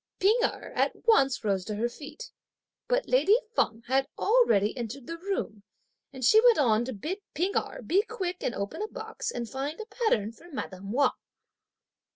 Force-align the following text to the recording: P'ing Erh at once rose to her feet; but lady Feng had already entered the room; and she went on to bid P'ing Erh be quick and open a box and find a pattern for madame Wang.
P'ing 0.19 0.39
Erh 0.43 0.73
at 0.73 0.93
once 1.05 1.43
rose 1.43 1.63
to 1.65 1.75
her 1.75 1.87
feet; 1.87 2.31
but 2.87 3.07
lady 3.07 3.37
Feng 3.55 3.83
had 3.85 4.07
already 4.17 4.75
entered 4.75 5.05
the 5.05 5.19
room; 5.19 5.61
and 6.11 6.25
she 6.25 6.41
went 6.43 6.57
on 6.57 6.83
to 6.85 6.91
bid 6.93 7.19
P'ing 7.35 7.55
Erh 7.55 7.83
be 7.83 8.01
quick 8.09 8.37
and 8.41 8.55
open 8.55 8.81
a 8.81 8.87
box 8.87 9.29
and 9.29 9.47
find 9.47 9.79
a 9.79 9.85
pattern 9.85 10.31
for 10.31 10.49
madame 10.51 10.91
Wang. 10.91 11.11